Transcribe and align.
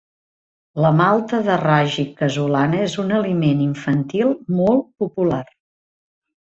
La 0.85 0.89
malta 1.01 1.41
de 1.49 1.57
ragi 1.63 2.07
casolana 2.23 2.81
és 2.87 2.97
un 3.05 3.15
aliment 3.21 3.63
infantil 3.69 4.35
molt 4.59 4.85
popular. 5.07 5.45